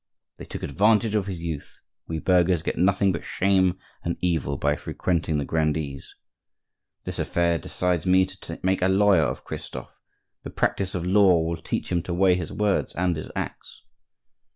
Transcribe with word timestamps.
—"They 0.37 0.45
took 0.45 0.63
advantage 0.63 1.13
of 1.13 1.27
his 1.27 1.43
youth; 1.43 1.79
we 2.07 2.17
burghers 2.17 2.63
get 2.63 2.75
nothing 2.75 3.11
but 3.11 3.23
shame 3.23 3.77
and 4.03 4.17
evil 4.19 4.57
by 4.57 4.75
frequenting 4.75 5.37
the 5.37 5.45
grandees."—"This 5.45 7.19
affair 7.19 7.59
decides 7.59 8.07
me 8.07 8.25
to 8.25 8.59
make 8.63 8.81
a 8.81 8.87
lawyer 8.87 9.21
of 9.25 9.43
Christophe; 9.43 9.99
the 10.41 10.49
practice 10.49 10.95
of 10.95 11.05
law 11.05 11.39
will 11.41 11.61
teach 11.61 11.91
him 11.91 12.01
to 12.01 12.15
weigh 12.15 12.33
his 12.33 12.51
words 12.51 12.95
and 12.95 13.15
his 13.15 13.29
acts." 13.35 13.83